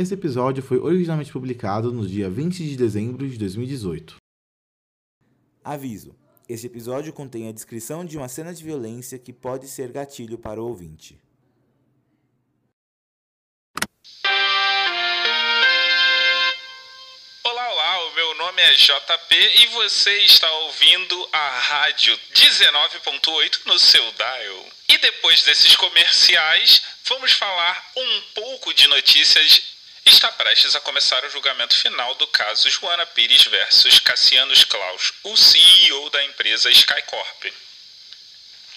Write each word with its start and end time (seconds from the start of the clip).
Esse 0.00 0.14
episódio 0.14 0.62
foi 0.62 0.78
originalmente 0.78 1.30
publicado 1.30 1.92
no 1.92 2.08
dia 2.08 2.30
20 2.30 2.64
de 2.64 2.74
dezembro 2.74 3.28
de 3.28 3.36
2018. 3.36 4.16
Aviso: 5.62 6.16
este 6.48 6.68
episódio 6.68 7.12
contém 7.12 7.50
a 7.50 7.52
descrição 7.52 8.02
de 8.02 8.16
uma 8.16 8.26
cena 8.26 8.54
de 8.54 8.64
violência 8.64 9.18
que 9.18 9.30
pode 9.30 9.68
ser 9.68 9.92
gatilho 9.92 10.38
para 10.38 10.58
o 10.58 10.66
ouvinte. 10.66 11.20
Olá, 17.44 17.70
olá, 17.70 18.06
o 18.06 18.14
meu 18.14 18.34
nome 18.36 18.62
é 18.62 18.72
JP 18.72 19.34
e 19.34 19.66
você 19.66 20.16
está 20.20 20.50
ouvindo 20.50 21.28
a 21.30 21.58
rádio 21.58 22.18
19.8 22.32 23.66
no 23.66 23.78
seu 23.78 24.12
dial. 24.12 24.66
E 24.88 24.96
depois 24.96 25.42
desses 25.42 25.76
comerciais, 25.76 26.82
vamos 27.04 27.32
falar 27.32 27.92
um 27.94 28.22
pouco 28.34 28.72
de 28.72 28.88
notícias. 28.88 29.69
Está 30.04 30.32
prestes 30.32 30.74
a 30.74 30.80
começar 30.80 31.22
o 31.24 31.30
julgamento 31.30 31.76
final 31.76 32.14
do 32.14 32.26
caso 32.28 32.70
Joana 32.70 33.04
Pires 33.06 33.44
versus 33.44 33.98
Cassianos 33.98 34.64
Klaus, 34.64 35.12
o 35.22 35.36
CEO 35.36 36.08
da 36.10 36.24
empresa 36.24 36.70
Skycorp. 36.70 37.52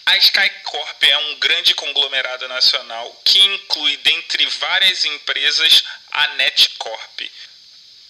A 0.06 0.18
Skycorp 0.18 1.04
é 1.04 1.18
um 1.18 1.40
grande 1.40 1.74
conglomerado 1.76 2.48
nacional 2.50 3.10
que 3.24 3.40
inclui, 3.40 3.96
dentre 3.98 4.46
várias 4.48 5.06
empresas, 5.06 5.84
a 6.12 6.28
Netcorp. 6.36 7.22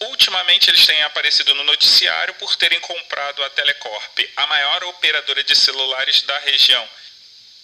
Ultimamente 0.00 0.68
eles 0.68 0.84
têm 0.84 1.00
aparecido 1.02 1.54
no 1.54 1.62
noticiário 1.62 2.34
por 2.34 2.56
terem 2.56 2.80
comprado 2.80 3.44
a 3.44 3.50
Telecorp, 3.50 4.18
a 4.36 4.46
maior 4.48 4.84
operadora 4.84 5.44
de 5.44 5.54
celulares 5.54 6.22
da 6.22 6.38
região, 6.40 6.88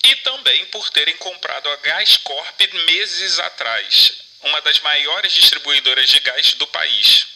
e 0.04 0.16
também 0.16 0.64
por 0.66 0.88
terem 0.90 1.16
comprado 1.16 1.68
a 1.68 1.76
Gascorp 1.76 2.60
meses 2.86 3.38
atrás, 3.40 4.29
uma 4.42 4.60
das 4.62 4.80
maiores 4.80 5.32
distribuidoras 5.32 6.08
de 6.08 6.20
gás 6.20 6.54
do 6.54 6.66
país. 6.68 7.26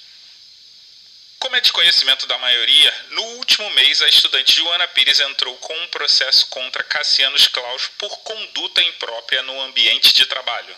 Como 1.38 1.56
é 1.56 1.60
de 1.60 1.72
conhecimento 1.72 2.27
da 2.27 2.38
maioria, 2.38 3.06
no 3.11 3.22
último 3.36 3.69
mês 3.70 4.00
a 4.00 4.08
estudante 4.08 4.56
Joana 4.56 4.88
Pires 4.88 5.20
entrou 5.20 5.55
com 5.58 5.77
um 5.78 5.86
processo 5.88 6.46
contra 6.46 6.83
Cassianos 6.83 7.46
Klaus 7.48 7.88
por 7.98 8.19
conduta 8.20 8.83
imprópria 8.83 9.42
no 9.42 9.61
ambiente 9.61 10.14
de 10.14 10.24
trabalho. 10.24 10.74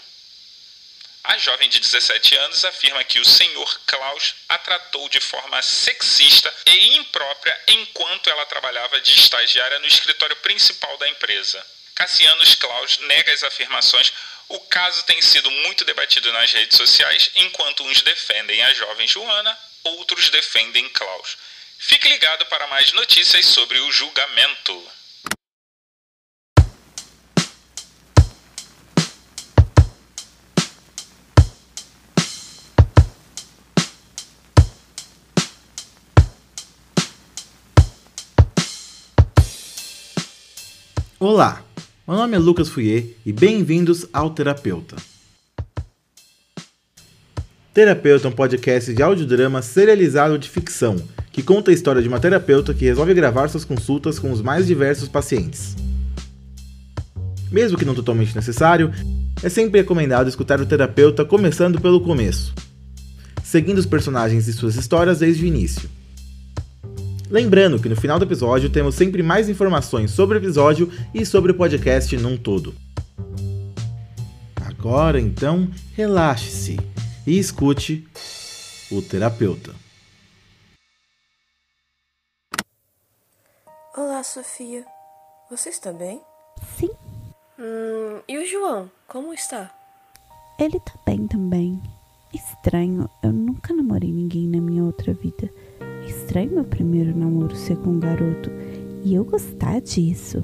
A 1.23 1.39
jovem 1.39 1.69
de 1.69 1.81
17 1.81 2.37
anos 2.37 2.65
afirma 2.65 3.03
que 3.03 3.19
o 3.19 3.25
senhor 3.25 3.81
Klaus 3.85 4.35
a 4.49 4.59
tratou 4.59 5.09
de 5.09 5.21
forma 5.21 5.61
sexista 5.61 6.53
e 6.67 6.97
imprópria 6.97 7.61
enquanto 7.67 8.31
ela 8.31 8.47
trabalhava 8.47 9.01
de 9.01 9.13
estagiária 9.13 9.79
no 9.81 9.87
escritório 9.87 10.37
principal 10.37 10.97
da 10.99 11.09
empresa. 11.09 11.65
Cassianos 11.97 12.55
Klaus 12.55 12.99
nega 12.99 13.33
as 13.33 13.43
afirmações. 13.43 14.13
O 14.49 14.61
caso 14.61 15.03
tem 15.05 15.21
sido 15.21 15.51
muito 15.51 15.85
debatido 15.85 16.33
nas 16.33 16.53
redes 16.53 16.77
sociais, 16.77 17.31
enquanto 17.35 17.83
uns 17.83 18.01
defendem 18.03 18.63
a 18.63 18.73
jovem 18.75 19.09
Joana, 19.09 19.59
outros 19.83 20.31
defendem 20.31 20.89
Klaus. 20.91 21.37
Fique 21.79 22.09
ligado 22.09 22.47
para 22.47 22.67
mais 22.69 22.93
notícias 22.93 23.45
sobre 23.47 23.81
o 23.81 23.91
julgamento. 23.91 24.93
Olá, 41.19 41.65
meu 42.07 42.17
nome 42.17 42.37
é 42.37 42.39
Lucas 42.39 42.69
Fouier 42.69 43.05
e 43.27 43.33
bem-vindos 43.33 44.07
ao 44.13 44.31
Terapeuta. 44.31 44.95
Terapeuta 47.75 48.29
é 48.29 48.31
um 48.31 48.33
podcast 48.33 48.95
de 48.95 49.03
audiodrama 49.03 49.61
serializado 49.61 50.39
de 50.39 50.49
ficção, 50.49 51.03
que 51.33 51.43
conta 51.43 51.73
a 51.73 51.75
história 51.75 52.01
de 52.01 52.07
uma 52.07 52.21
terapeuta 52.21 52.73
que 52.73 52.85
resolve 52.85 53.13
gravar 53.13 53.49
suas 53.49 53.65
consultas 53.65 54.21
com 54.21 54.31
os 54.31 54.41
mais 54.41 54.69
diversos 54.69 55.09
pacientes. 55.09 55.75
Mesmo 57.51 57.77
que 57.77 57.85
não 57.85 57.95
totalmente 57.95 58.37
necessário, 58.37 58.93
é 59.43 59.49
sempre 59.49 59.81
recomendado 59.81 60.29
escutar 60.29 60.61
o 60.61 60.67
terapeuta 60.67 61.25
começando 61.25 61.81
pelo 61.81 62.01
começo, 62.01 62.55
seguindo 63.43 63.79
os 63.79 63.87
personagens 63.87 64.47
e 64.47 64.53
suas 64.53 64.77
histórias 64.77 65.19
desde 65.19 65.43
o 65.43 65.47
início. 65.49 65.91
Lembrando 67.29 67.81
que 67.81 67.89
no 67.89 67.97
final 67.97 68.19
do 68.19 68.25
episódio 68.25 68.71
temos 68.71 68.95
sempre 68.95 69.23
mais 69.23 69.49
informações 69.49 70.11
sobre 70.13 70.37
o 70.39 70.41
episódio 70.41 70.91
e 71.13 71.27
sobre 71.27 71.53
o 71.53 71.55
podcast 71.57 72.17
num 72.17 72.37
todo. 72.37 72.75
Agora 74.65 75.21
então, 75.21 75.69
relaxe-se 75.95 76.77
e 77.27 77.39
escute 77.39 78.07
o 78.91 79.03
terapeuta. 79.03 79.75
Olá, 83.97 84.23
Sofia. 84.23 84.85
Você 85.51 85.71
está 85.71 85.93
bem? 85.93 86.21
Sim, 86.79 86.91
Hum, 87.59 88.21
e 88.29 88.37
o 88.37 88.45
João, 88.47 88.91
como 89.09 89.33
está? 89.33 89.73
ele 90.61 90.79
tá 90.81 90.93
bem 91.07 91.27
também. 91.27 91.83
Estranho, 92.35 93.09
eu 93.23 93.33
nunca 93.33 93.73
namorei 93.75 94.13
ninguém 94.13 94.47
na 94.47 94.61
minha 94.61 94.85
outra 94.85 95.15
vida. 95.15 95.51
Estranho 96.07 96.53
meu 96.53 96.65
primeiro 96.65 97.17
namoro 97.17 97.55
ser 97.57 97.77
com 97.77 97.91
um 97.91 97.99
garoto 97.99 98.51
e 99.05 99.15
eu 99.15 99.25
gostar 99.25 99.81
disso. 99.81 100.43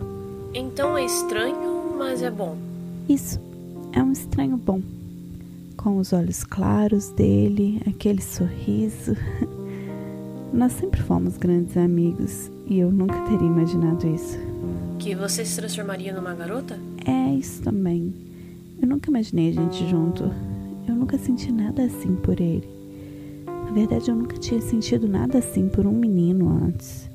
Então 0.54 0.96
é 0.98 1.04
estranho, 1.04 1.94
mas 1.96 2.22
é 2.22 2.30
bom. 2.30 2.56
Isso 3.08 3.40
é 3.92 4.02
um 4.02 4.12
estranho 4.12 4.56
bom. 4.56 4.80
Com 5.76 5.96
os 5.98 6.12
olhos 6.12 6.44
claros 6.44 7.10
dele, 7.10 7.80
aquele 7.86 8.22
sorriso. 8.22 9.16
Nós 10.52 10.72
sempre 10.72 11.02
fomos 11.02 11.36
grandes 11.38 11.76
amigos 11.76 12.50
e 12.66 12.78
eu 12.78 12.90
nunca 12.90 13.18
teria 13.22 13.46
imaginado 13.46 14.06
isso. 14.06 14.38
Que 14.98 15.14
você 15.14 15.44
se 15.44 15.56
transformaria 15.56 16.12
numa 16.12 16.34
garota? 16.34 16.78
É 17.06 17.34
isso 17.34 17.62
também. 17.62 18.14
Eu 18.80 18.86
nunca 18.86 19.10
imaginei 19.10 19.50
a 19.50 19.52
gente 19.52 19.88
junto. 19.88 20.24
Eu 20.86 20.94
nunca 20.94 21.16
senti 21.18 21.50
nada 21.50 21.84
assim 21.84 22.14
por 22.16 22.40
ele. 22.40 22.68
Na 23.72 23.78
verdade, 23.78 24.10
eu 24.10 24.14
nunca 24.14 24.36
tinha 24.36 24.60
sentido 24.60 25.08
nada 25.08 25.38
assim 25.38 25.66
por 25.66 25.86
um 25.86 25.92
menino 25.92 26.62
antes. 26.62 27.08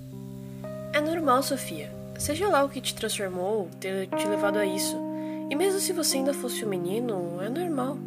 É 0.91 0.99
normal, 0.99 1.43
Sofia. 1.43 1.91
Seja 2.17 2.47
lá 2.47 2.63
o 2.63 2.69
que 2.69 2.81
te 2.81 2.95
transformou, 2.95 3.69
ter 3.79 4.07
te 4.07 4.27
levado 4.27 4.57
a 4.57 4.65
isso. 4.65 4.97
E 5.51 5.55
mesmo 5.55 5.79
se 5.79 5.93
você 5.93 6.17
ainda 6.17 6.33
fosse 6.33 6.65
um 6.65 6.69
menino, 6.69 7.39
é 7.39 7.47
normal. 7.47 7.99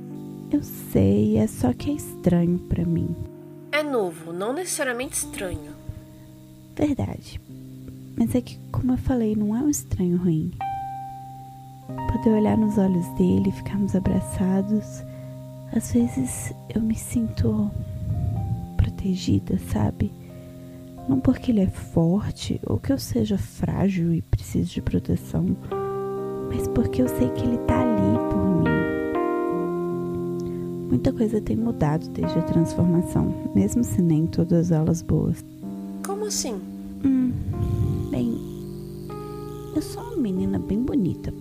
Eu 0.50 0.64
sei, 0.64 1.36
é 1.36 1.46
só 1.46 1.72
que 1.72 1.92
é 1.92 1.94
estranho 1.94 2.58
pra 2.58 2.84
mim. 2.84 3.14
É 3.70 3.84
novo, 3.84 4.32
não 4.32 4.52
necessariamente 4.52 5.14
estranho. 5.14 5.70
Verdade. 6.74 7.40
Mas 8.16 8.34
é 8.34 8.40
que, 8.40 8.58
como 8.72 8.94
eu 8.94 8.98
falei, 8.98 9.36
não 9.36 9.56
é 9.56 9.60
um 9.60 9.70
estranho 9.70 10.16
ruim. 10.16 10.50
Poder 12.12 12.30
olhar 12.30 12.58
nos 12.58 12.76
olhos 12.78 13.06
dele 13.10 13.50
e 13.50 13.52
ficarmos 13.52 13.94
abraçados, 13.94 15.04
às 15.72 15.92
vezes 15.92 16.52
eu 16.74 16.82
me 16.82 16.96
sinto 16.96 17.70
protegida, 19.00 19.58
sabe? 19.72 20.12
Não 21.08 21.18
porque 21.18 21.50
ele 21.50 21.60
é 21.60 21.66
forte 21.66 22.60
ou 22.66 22.78
que 22.78 22.92
eu 22.92 22.98
seja 22.98 23.38
frágil 23.38 24.12
e 24.12 24.20
preciso 24.20 24.70
de 24.70 24.82
proteção, 24.82 25.56
mas 26.52 26.68
porque 26.68 27.00
eu 27.02 27.08
sei 27.08 27.30
que 27.30 27.42
ele 27.42 27.56
tá 27.58 27.80
ali 27.80 28.18
por 28.30 28.44
mim. 28.46 28.70
Muita 30.90 31.12
coisa 31.12 31.40
tem 31.40 31.56
mudado 31.56 32.06
desde 32.10 32.38
a 32.38 32.42
transformação, 32.42 33.32
mesmo 33.54 33.82
se 33.82 34.02
nem 34.02 34.26
todas 34.26 34.70
elas 34.70 35.00
boas. 35.00 35.42
Como 36.04 36.26
assim? 36.26 36.60
Hum, 37.04 37.32
bem, 38.10 38.36
eu 39.74 39.80
sou 39.80 40.02
uma 40.02 40.16
menina 40.16 40.58
bem 40.58 40.82
bonita. 40.82 41.32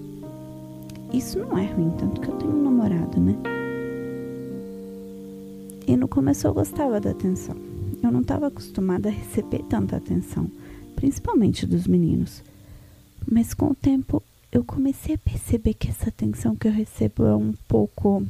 Isso 1.11 1.39
não 1.39 1.57
é 1.57 1.65
ruim, 1.65 1.91
tanto 1.97 2.21
que 2.21 2.29
eu 2.29 2.35
tenho 2.35 2.55
um 2.55 2.63
namorado, 2.63 3.19
né? 3.19 3.35
E 5.89 5.97
no 5.97 6.07
começo 6.07 6.45
eu 6.45 6.53
gostava 6.53 7.01
da 7.01 7.09
atenção. 7.09 7.56
Eu 8.03 8.12
não 8.12 8.21
estava 8.21 8.45
acostumada 8.45 9.09
a 9.09 9.12
receber 9.12 9.63
tanta 9.63 9.95
atenção, 9.95 10.47
principalmente 10.95 11.65
dos 11.65 11.88
meninos. 11.88 12.44
Mas 13.25 13.56
com 13.56 13.71
o 13.71 13.75
tempo 13.75 14.21
eu 14.51 14.63
comecei 14.63 15.15
a 15.15 15.18
perceber 15.18 15.74
que 15.74 15.89
essa 15.89 16.09
atenção 16.09 16.56
que 16.56 16.68
eu 16.68 16.71
recebo 16.71 17.25
é 17.25 17.36
um 17.36 17.53
pouco 17.68 18.24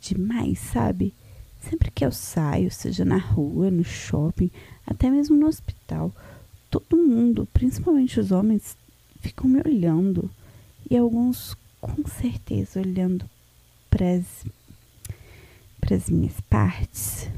demais, 0.00 0.60
sabe? 0.60 1.12
Sempre 1.60 1.90
que 1.90 2.06
eu 2.06 2.12
saio, 2.12 2.70
seja 2.70 3.04
na 3.04 3.18
rua, 3.18 3.68
no 3.68 3.82
shopping, 3.82 4.52
até 4.86 5.10
mesmo 5.10 5.36
no 5.36 5.48
hospital, 5.48 6.12
todo 6.70 6.96
mundo, 6.96 7.48
principalmente 7.52 8.20
os 8.20 8.30
homens, 8.30 8.76
ficam 9.20 9.50
me 9.50 9.60
olhando. 9.66 10.30
E 10.88 10.96
alguns, 10.96 11.56
com 11.80 12.06
certeza, 12.06 12.78
olhando 12.78 13.28
para 13.90 14.08
as 14.08 14.46
minhas 16.08 16.40
partes. 16.42 17.28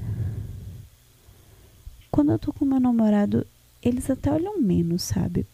Quando 2.11 2.33
eu 2.33 2.39
tô 2.39 2.53
com 2.53 2.65
meu 2.65 2.81
namorado, 2.81 3.47
eles 3.83 4.11
até 4.11 4.31
olham 4.33 4.61
menos, 4.61 5.03
sabe? 5.03 5.47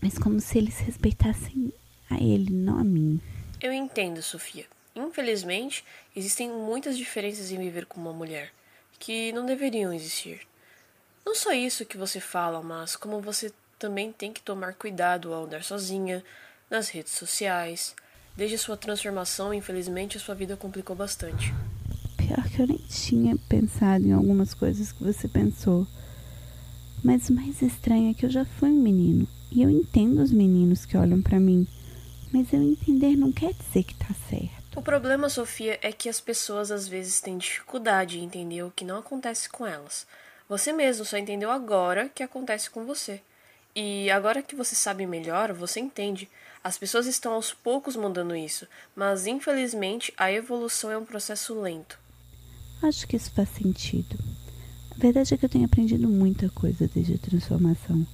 Mas 0.00 0.18
como 0.18 0.40
se 0.40 0.58
eles 0.58 0.78
respeitassem 0.78 1.72
a 2.10 2.16
ele, 2.16 2.52
não 2.52 2.78
a 2.78 2.84
mim. 2.84 3.20
Eu 3.60 3.72
entendo, 3.72 4.22
Sofia. 4.22 4.66
Infelizmente, 4.96 5.84
existem 6.16 6.50
muitas 6.50 6.98
diferenças 6.98 7.50
em 7.50 7.58
viver 7.58 7.86
com 7.86 8.00
uma 8.00 8.12
mulher 8.12 8.52
que 8.98 9.32
não 9.32 9.46
deveriam 9.46 9.92
existir. 9.92 10.40
Não 11.24 11.34
só 11.34 11.52
isso 11.52 11.86
que 11.86 11.96
você 11.96 12.18
fala, 12.20 12.62
mas 12.62 12.96
como 12.96 13.20
você 13.20 13.52
também 13.78 14.12
tem 14.12 14.32
que 14.32 14.42
tomar 14.42 14.74
cuidado 14.74 15.32
ao 15.32 15.44
andar 15.44 15.62
sozinha, 15.62 16.24
nas 16.68 16.88
redes 16.88 17.12
sociais. 17.12 17.94
Desde 18.36 18.56
sua 18.56 18.76
transformação, 18.76 19.52
infelizmente, 19.52 20.16
a 20.16 20.20
sua 20.20 20.34
vida 20.34 20.56
complicou 20.56 20.96
bastante. 20.96 21.52
Pior 22.32 22.48
que 22.48 22.62
eu 22.62 22.66
nem 22.66 22.78
tinha 22.88 23.36
pensado 23.46 24.06
em 24.06 24.12
algumas 24.12 24.54
coisas 24.54 24.90
que 24.90 25.04
você 25.04 25.28
pensou. 25.28 25.86
Mas 27.04 27.28
o 27.28 27.34
mais 27.34 27.60
estranho 27.60 28.10
é 28.10 28.14
que 28.14 28.24
eu 28.24 28.30
já 28.30 28.46
fui 28.46 28.70
um 28.70 28.80
menino. 28.80 29.28
E 29.50 29.62
eu 29.62 29.68
entendo 29.68 30.22
os 30.22 30.32
meninos 30.32 30.86
que 30.86 30.96
olham 30.96 31.20
para 31.20 31.38
mim. 31.38 31.68
Mas 32.32 32.50
eu 32.50 32.62
entender 32.62 33.16
não 33.16 33.30
quer 33.30 33.52
dizer 33.52 33.82
que 33.84 33.94
tá 33.96 34.14
certo. 34.30 34.78
O 34.78 34.80
problema, 34.80 35.28
Sofia, 35.28 35.78
é 35.82 35.92
que 35.92 36.08
as 36.08 36.22
pessoas 36.22 36.70
às 36.70 36.88
vezes 36.88 37.20
têm 37.20 37.36
dificuldade 37.36 38.18
em 38.18 38.24
entender 38.24 38.62
o 38.62 38.72
que 38.74 38.84
não 38.84 39.00
acontece 39.00 39.50
com 39.50 39.66
elas. 39.66 40.06
Você 40.48 40.72
mesmo 40.72 41.04
só 41.04 41.18
entendeu 41.18 41.50
agora 41.50 42.08
que 42.08 42.22
acontece 42.22 42.70
com 42.70 42.86
você. 42.86 43.20
E 43.76 44.10
agora 44.10 44.40
que 44.40 44.56
você 44.56 44.74
sabe 44.74 45.04
melhor, 45.04 45.52
você 45.52 45.80
entende. 45.80 46.30
As 46.64 46.78
pessoas 46.78 47.04
estão 47.06 47.34
aos 47.34 47.52
poucos 47.52 47.94
mudando 47.94 48.34
isso, 48.34 48.66
mas 48.96 49.26
infelizmente 49.26 50.14
a 50.16 50.32
evolução 50.32 50.90
é 50.90 50.96
um 50.96 51.04
processo 51.04 51.60
lento. 51.60 52.00
Acho 52.82 53.06
que 53.06 53.16
isso 53.16 53.30
faz 53.30 53.48
sentido. 53.48 54.18
A 54.90 54.94
verdade 54.98 55.32
é 55.32 55.36
que 55.36 55.44
eu 55.44 55.48
tenho 55.48 55.64
aprendido 55.64 56.08
muita 56.08 56.48
coisa 56.50 56.90
desde 56.92 57.14
a 57.14 57.18
transformação. 57.18 58.04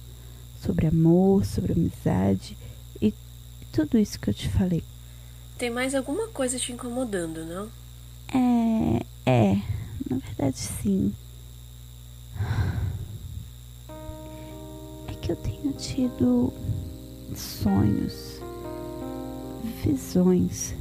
Sobre 0.63 0.87
amor, 0.87 1.45
sobre 1.45 1.73
amizade 1.73 2.55
e 3.01 3.13
tudo 3.71 3.97
isso 3.97 4.19
que 4.19 4.29
eu 4.29 4.33
te 4.33 4.47
falei. 4.49 4.83
Tem 5.57 5.69
mais 5.69 5.95
alguma 5.95 6.27
coisa 6.27 6.57
te 6.57 6.71
incomodando, 6.71 7.45
não? 7.45 7.69
É. 8.33 9.05
É. 9.25 9.55
Na 10.09 10.17
verdade, 10.17 10.57
sim. 10.57 11.13
É 15.07 15.13
que 15.21 15.31
eu 15.31 15.35
tenho 15.35 15.73
tido 15.73 16.53
sonhos, 17.35 18.39
visões. 19.83 20.73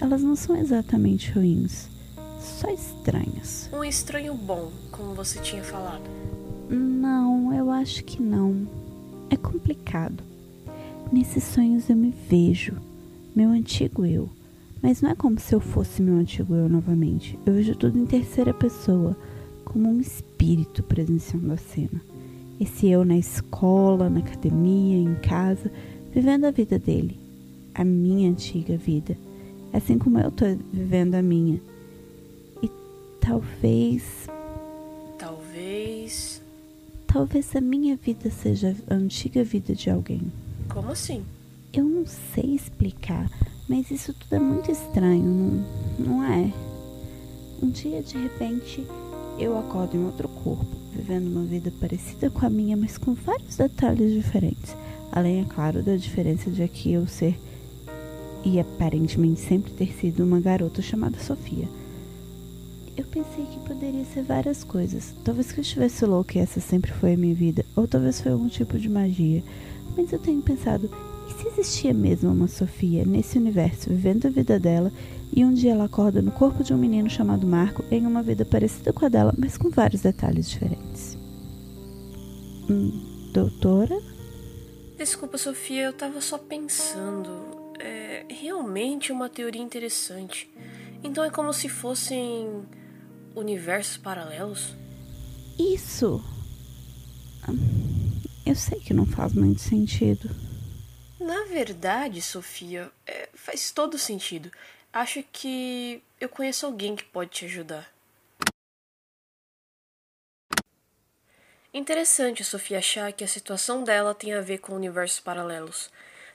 Elas 0.00 0.22
não 0.22 0.36
são 0.36 0.56
exatamente 0.56 1.30
ruins, 1.32 1.88
só 2.46 2.70
estranhas. 2.70 3.68
Um 3.72 3.84
estranho 3.84 4.34
bom, 4.34 4.70
como 4.90 5.14
você 5.14 5.40
tinha 5.40 5.62
falado. 5.62 6.04
Não, 6.70 7.52
eu 7.52 7.70
acho 7.70 8.04
que 8.04 8.22
não. 8.22 8.66
É 9.28 9.36
complicado. 9.36 10.22
Nesses 11.12 11.44
sonhos 11.44 11.88
eu 11.88 11.96
me 11.96 12.14
vejo 12.28 12.74
meu 13.34 13.50
antigo 13.50 14.06
eu. 14.06 14.28
Mas 14.82 15.02
não 15.02 15.10
é 15.10 15.14
como 15.14 15.38
se 15.38 15.54
eu 15.54 15.60
fosse 15.60 16.00
meu 16.00 16.14
antigo 16.14 16.54
eu 16.54 16.68
novamente. 16.68 17.38
Eu 17.44 17.54
vejo 17.54 17.74
tudo 17.74 17.98
em 17.98 18.06
terceira 18.06 18.54
pessoa, 18.54 19.16
como 19.64 19.88
um 19.88 20.00
espírito 20.00 20.82
presenciando 20.82 21.52
a 21.52 21.56
cena. 21.56 22.00
Esse 22.58 22.88
eu 22.88 23.04
na 23.04 23.18
escola, 23.18 24.08
na 24.08 24.20
academia, 24.20 24.96
em 24.96 25.14
casa, 25.16 25.70
vivendo 26.12 26.46
a 26.46 26.50
vida 26.50 26.78
dele, 26.78 27.18
a 27.74 27.84
minha 27.84 28.30
antiga 28.30 28.76
vida, 28.76 29.16
assim 29.72 29.98
como 29.98 30.18
eu 30.18 30.30
tô 30.30 30.46
vivendo 30.72 31.14
a 31.14 31.22
minha. 31.22 31.60
Talvez. 33.26 34.28
Talvez. 35.18 36.40
Talvez 37.08 37.56
a 37.56 37.60
minha 37.60 37.96
vida 37.96 38.30
seja 38.30 38.76
a 38.88 38.94
antiga 38.94 39.42
vida 39.42 39.74
de 39.74 39.90
alguém. 39.90 40.30
Como 40.68 40.92
assim? 40.92 41.24
Eu 41.72 41.82
não 41.82 42.06
sei 42.06 42.54
explicar, 42.54 43.28
mas 43.68 43.90
isso 43.90 44.14
tudo 44.14 44.36
é 44.36 44.38
muito 44.38 44.70
estranho, 44.70 45.24
não, 45.24 46.06
não 46.06 46.22
é? 46.22 46.52
Um 47.60 47.68
dia, 47.68 48.00
de 48.00 48.16
repente, 48.16 48.86
eu 49.40 49.58
acordo 49.58 49.96
em 49.96 50.04
outro 50.04 50.28
corpo, 50.28 50.64
vivendo 50.94 51.26
uma 51.26 51.44
vida 51.44 51.72
parecida 51.80 52.30
com 52.30 52.46
a 52.46 52.50
minha, 52.50 52.76
mas 52.76 52.96
com 52.96 53.12
vários 53.12 53.56
detalhes 53.56 54.12
diferentes. 54.12 54.76
Além, 55.10 55.40
é 55.40 55.44
claro, 55.44 55.82
da 55.82 55.96
diferença 55.96 56.48
de 56.48 56.62
aqui 56.62 56.92
eu 56.92 57.08
ser 57.08 57.36
e 58.44 58.60
aparentemente 58.60 59.40
sempre 59.40 59.72
ter 59.72 59.92
sido 59.94 60.22
uma 60.22 60.38
garota 60.38 60.80
chamada 60.80 61.18
Sofia. 61.18 61.68
Eu 62.96 63.04
pensei 63.04 63.44
que 63.44 63.60
poderia 63.60 64.04
ser 64.06 64.22
várias 64.22 64.64
coisas. 64.64 65.14
Talvez 65.22 65.52
que 65.52 65.60
eu 65.60 65.62
estivesse 65.62 66.04
louca 66.06 66.38
e 66.38 66.40
essa 66.40 66.60
sempre 66.60 66.90
foi 66.92 67.12
a 67.12 67.16
minha 67.16 67.34
vida, 67.34 67.64
ou 67.76 67.86
talvez 67.86 68.20
foi 68.20 68.32
algum 68.32 68.48
tipo 68.48 68.78
de 68.78 68.88
magia. 68.88 69.42
Mas 69.94 70.12
eu 70.12 70.18
tenho 70.18 70.40
pensado, 70.40 70.90
e 71.28 71.32
se 71.34 71.48
existia 71.48 71.92
mesmo 71.92 72.30
uma 72.30 72.48
Sofia 72.48 73.04
nesse 73.04 73.36
universo 73.38 73.90
vivendo 73.90 74.26
a 74.26 74.30
vida 74.30 74.58
dela 74.58 74.90
e 75.34 75.44
um 75.44 75.52
dia 75.52 75.72
ela 75.72 75.84
acorda 75.84 76.22
no 76.22 76.30
corpo 76.30 76.62
de 76.64 76.72
um 76.72 76.78
menino 76.78 77.10
chamado 77.10 77.46
Marco 77.46 77.84
em 77.90 78.06
uma 78.06 78.22
vida 78.22 78.44
parecida 78.44 78.92
com 78.92 79.04
a 79.04 79.08
dela, 79.08 79.34
mas 79.36 79.58
com 79.58 79.68
vários 79.68 80.00
detalhes 80.00 80.48
diferentes? 80.48 81.18
Hum, 82.70 83.30
doutora? 83.32 84.00
Desculpa, 84.96 85.36
Sofia, 85.36 85.82
eu 85.82 85.92
tava 85.92 86.20
só 86.22 86.38
pensando. 86.38 87.30
É 87.78 88.24
realmente 88.28 89.12
uma 89.12 89.28
teoria 89.28 89.60
interessante. 89.60 90.50
Então 91.04 91.22
é 91.22 91.28
como 91.28 91.52
se 91.52 91.68
fossem 91.68 92.64
universos 93.36 93.96
paralelos? 93.96 94.74
Isso! 95.58 96.24
Hum, 97.48 98.20
eu 98.44 98.56
sei 98.56 98.80
que 98.80 98.92
não 98.92 99.06
faz 99.06 99.32
muito 99.32 99.60
sentido. 99.60 100.28
Na 101.20 101.44
verdade, 101.44 102.20
Sofia, 102.22 102.90
é, 103.06 103.28
faz 103.34 103.70
todo 103.70 103.98
sentido. 103.98 104.50
Acho 104.92 105.22
que 105.32 106.02
eu 106.20 106.28
conheço 106.28 106.66
alguém 106.66 106.96
que 106.96 107.04
pode 107.04 107.30
te 107.30 107.44
ajudar. 107.44 107.94
Interessante 111.72 112.40
a 112.40 112.44
Sofia 112.44 112.78
achar 112.78 113.12
que 113.12 113.22
a 113.22 113.28
situação 113.28 113.84
dela 113.84 114.14
tem 114.14 114.32
a 114.32 114.40
ver 114.40 114.58
com 114.58 114.72
universos 114.74 115.20
paralelos. 115.20 115.90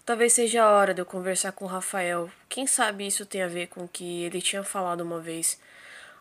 Talvez 0.06 0.34
seja 0.34 0.64
a 0.64 0.70
hora 0.72 0.94
de 0.94 1.02
eu 1.02 1.06
conversar 1.06 1.52
com 1.52 1.66
o 1.66 1.68
Rafael. 1.68 2.30
Quem 2.48 2.68
sabe 2.68 3.08
isso 3.08 3.26
tem 3.26 3.42
a 3.42 3.48
ver 3.48 3.68
com 3.68 3.86
o 3.86 3.88
que 3.88 4.24
ele 4.24 4.42
tinha 4.42 4.64
falado 4.64 5.02
uma 5.02 5.20
vez. 5.20 5.60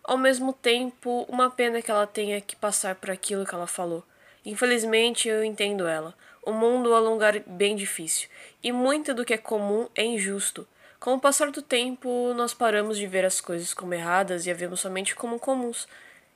Ao 0.03 0.17
mesmo 0.17 0.53
tempo, 0.53 1.25
uma 1.29 1.51
pena 1.51 1.83
que 1.83 1.91
ela 1.91 2.07
tenha 2.07 2.41
que 2.41 2.57
passar 2.57 2.95
por 2.95 3.11
aquilo 3.11 3.47
que 3.47 3.55
ela 3.55 3.67
falou. 3.67 4.05
Infelizmente, 4.45 5.29
eu 5.29 5.45
entendo 5.45 5.87
ela. 5.87 6.15
O 6.43 6.53
mundo 6.53 6.93
é 6.95 7.01
um 7.01 7.13
lugar 7.13 7.39
bem 7.41 7.77
difícil, 7.77 8.29
e 8.63 8.73
muito 8.73 9.13
do 9.13 9.25
que 9.25 9.35
é 9.35 9.39
comum 9.39 9.89
é 9.95 10.05
injusto. 10.05 10.67
Com 10.99 11.15
o 11.15 11.21
passar 11.21 11.51
do 11.51 11.63
tempo, 11.63 12.33
nós 12.35 12.53
paramos 12.53 12.99
de 12.99 13.07
ver 13.07 13.25
as 13.25 13.41
coisas 13.41 13.73
como 13.73 13.95
erradas 13.95 14.47
e 14.47 14.51
a 14.51 14.55
vemos 14.55 14.81
somente 14.81 15.15
como 15.15 15.39
comuns. 15.39 15.87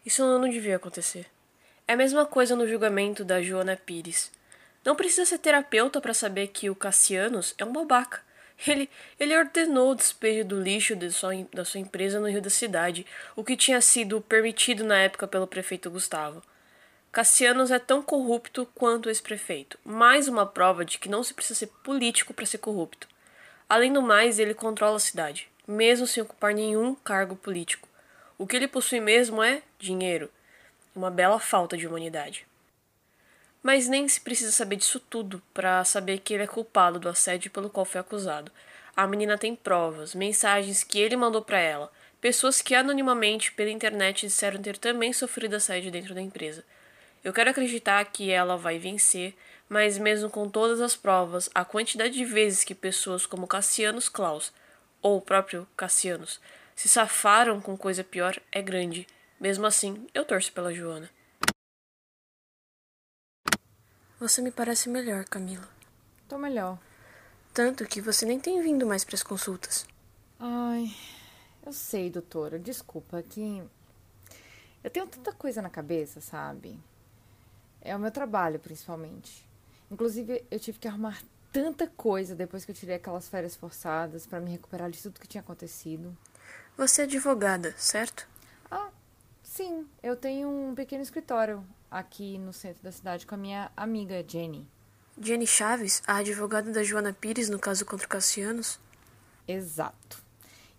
Isso 0.04 0.22
não 0.22 0.48
devia 0.48 0.76
acontecer. 0.76 1.26
É 1.86 1.92
a 1.92 1.96
mesma 1.96 2.24
coisa 2.24 2.56
no 2.56 2.66
julgamento 2.66 3.24
da 3.24 3.42
Joana 3.42 3.76
Pires. 3.76 4.30
Não 4.84 4.96
precisa 4.96 5.26
ser 5.26 5.38
terapeuta 5.38 6.00
para 6.00 6.14
saber 6.14 6.48
que 6.48 6.70
o 6.70 6.74
Cassianos 6.74 7.54
é 7.58 7.64
um 7.64 7.72
babaca. 7.72 8.22
Ele, 8.66 8.88
ele 9.18 9.36
ordenou 9.36 9.90
o 9.90 9.94
despejo 9.94 10.44
do 10.44 10.60
lixo 10.60 10.94
de 10.96 11.10
sua, 11.10 11.32
da 11.52 11.64
sua 11.64 11.80
empresa 11.80 12.20
no 12.20 12.28
Rio 12.28 12.40
da 12.40 12.50
Cidade, 12.50 13.06
o 13.34 13.44
que 13.44 13.56
tinha 13.56 13.80
sido 13.80 14.20
permitido 14.20 14.84
na 14.84 14.98
época 14.98 15.26
pelo 15.26 15.46
prefeito 15.46 15.90
Gustavo. 15.90 16.42
Cassianos 17.12 17.70
é 17.70 17.78
tão 17.78 18.02
corrupto 18.02 18.66
quanto 18.74 19.06
o 19.06 19.08
ex-prefeito. 19.08 19.78
Mais 19.84 20.26
uma 20.26 20.44
prova 20.46 20.84
de 20.84 20.98
que 20.98 21.08
não 21.08 21.22
se 21.22 21.32
precisa 21.32 21.60
ser 21.60 21.68
político 21.84 22.34
para 22.34 22.46
ser 22.46 22.58
corrupto. 22.58 23.06
Além 23.68 23.92
do 23.92 24.02
mais, 24.02 24.38
ele 24.38 24.54
controla 24.54 24.96
a 24.96 25.00
cidade, 25.00 25.48
mesmo 25.66 26.06
sem 26.06 26.22
ocupar 26.22 26.52
nenhum 26.52 26.94
cargo 26.94 27.36
político. 27.36 27.88
O 28.36 28.46
que 28.46 28.56
ele 28.56 28.66
possui 28.66 28.98
mesmo 28.98 29.42
é 29.42 29.62
dinheiro. 29.78 30.30
Uma 30.94 31.10
bela 31.10 31.38
falta 31.38 31.76
de 31.76 31.86
humanidade. 31.86 32.46
Mas 33.64 33.88
nem 33.88 34.06
se 34.06 34.20
precisa 34.20 34.52
saber 34.52 34.76
disso 34.76 35.00
tudo 35.00 35.42
para 35.54 35.82
saber 35.84 36.18
que 36.18 36.34
ele 36.34 36.42
é 36.42 36.46
culpado 36.46 36.98
do 36.98 37.08
assédio 37.08 37.50
pelo 37.50 37.70
qual 37.70 37.86
foi 37.86 37.98
acusado. 37.98 38.52
A 38.94 39.06
menina 39.06 39.38
tem 39.38 39.56
provas, 39.56 40.14
mensagens 40.14 40.84
que 40.84 40.98
ele 40.98 41.16
mandou 41.16 41.40
para 41.40 41.58
ela, 41.58 41.90
pessoas 42.20 42.60
que 42.60 42.74
anonimamente 42.74 43.52
pela 43.52 43.70
internet 43.70 44.26
disseram 44.26 44.60
ter 44.60 44.76
também 44.76 45.14
sofrido 45.14 45.54
assédio 45.56 45.90
dentro 45.90 46.14
da 46.14 46.20
empresa. 46.20 46.62
Eu 47.24 47.32
quero 47.32 47.48
acreditar 47.48 48.04
que 48.04 48.30
ela 48.30 48.58
vai 48.58 48.78
vencer, 48.78 49.34
mas 49.66 49.96
mesmo 49.96 50.28
com 50.28 50.46
todas 50.46 50.82
as 50.82 50.94
provas, 50.94 51.48
a 51.54 51.64
quantidade 51.64 52.12
de 52.12 52.24
vezes 52.26 52.64
que 52.64 52.74
pessoas 52.74 53.24
como 53.24 53.46
Cassianos 53.46 54.10
Klaus, 54.10 54.52
ou 55.00 55.16
o 55.16 55.22
próprio 55.22 55.66
Cassianos, 55.74 56.38
se 56.76 56.86
safaram 56.86 57.62
com 57.62 57.78
coisa 57.78 58.04
pior 58.04 58.38
é 58.52 58.60
grande. 58.60 59.06
Mesmo 59.40 59.64
assim, 59.64 60.06
eu 60.12 60.22
torço 60.22 60.52
pela 60.52 60.74
Joana. 60.74 61.08
Você 64.24 64.40
me 64.40 64.50
parece 64.50 64.88
melhor, 64.88 65.26
Camila. 65.26 65.68
Tô 66.26 66.38
melhor. 66.38 66.78
Tanto 67.52 67.84
que 67.84 68.00
você 68.00 68.24
nem 68.24 68.40
tem 68.40 68.62
vindo 68.62 68.86
mais 68.86 69.04
para 69.04 69.16
as 69.16 69.22
consultas. 69.22 69.86
Ai, 70.40 70.90
eu 71.62 71.74
sei, 71.74 72.08
doutora. 72.08 72.58
Desculpa, 72.58 73.22
que 73.22 73.62
eu 74.82 74.90
tenho 74.90 75.06
tanta 75.08 75.30
coisa 75.30 75.60
na 75.60 75.68
cabeça, 75.68 76.22
sabe? 76.22 76.80
É 77.82 77.94
o 77.94 77.98
meu 77.98 78.10
trabalho, 78.10 78.58
principalmente. 78.58 79.46
Inclusive, 79.90 80.42
eu 80.50 80.58
tive 80.58 80.78
que 80.78 80.88
arrumar 80.88 81.22
tanta 81.52 81.86
coisa 81.86 82.34
depois 82.34 82.64
que 82.64 82.70
eu 82.70 82.74
tirei 82.74 82.96
aquelas 82.96 83.28
férias 83.28 83.54
forçadas 83.54 84.26
para 84.26 84.40
me 84.40 84.50
recuperar 84.50 84.90
de 84.90 85.02
tudo 85.02 85.20
que 85.20 85.28
tinha 85.28 85.42
acontecido. 85.42 86.16
Você 86.78 87.02
é 87.02 87.04
advogada, 87.04 87.74
certo? 87.76 88.26
Ah, 88.70 88.88
sim. 89.54 89.86
Eu 90.02 90.16
tenho 90.16 90.48
um 90.48 90.74
pequeno 90.74 91.02
escritório 91.02 91.64
aqui 91.88 92.38
no 92.38 92.52
centro 92.52 92.82
da 92.82 92.90
cidade 92.90 93.24
com 93.24 93.36
a 93.36 93.38
minha 93.38 93.70
amiga 93.76 94.24
Jenny. 94.26 94.66
Jenny 95.20 95.46
Chaves, 95.46 96.02
a 96.06 96.16
advogada 96.16 96.72
da 96.72 96.82
Joana 96.82 97.12
Pires 97.12 97.48
no 97.48 97.58
caso 97.58 97.86
contra 97.86 98.04
o 98.04 98.08
Cassianos? 98.08 98.80
Exato. 99.46 100.22